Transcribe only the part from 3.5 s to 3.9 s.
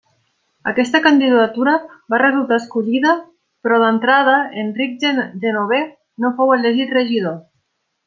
però